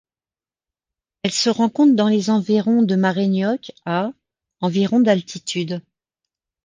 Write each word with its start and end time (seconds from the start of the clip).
Elle 1.21 1.31
se 1.31 1.51
rencontre 1.51 1.95
dans 1.95 2.07
les 2.07 2.31
environs 2.31 2.81
de 2.81 2.95
Maraynioc 2.95 3.71
à 3.85 4.09
environ 4.59 4.99
d'altitude. 4.99 5.83